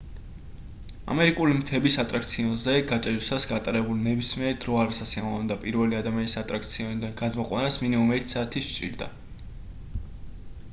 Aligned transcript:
ამერიკული 1.15 1.57
მთების 1.57 1.97
ატრაქციონზე 2.03 2.73
გაჭედვისას 2.93 3.45
გატარებული 3.51 4.07
ნებისმიერი 4.07 4.59
დრო 4.65 4.81
არასასიამოვნოა 4.85 5.53
და 5.53 5.59
პირველი 5.67 5.99
ადამიანის 6.01 6.37
ატრაქციონიდან 6.45 7.17
გადმოყვანას 7.23 7.81
მინიმუმ 7.85 8.13
ერთი 8.19 8.37
საათი 8.37 8.67
სჭირდა 8.73 9.15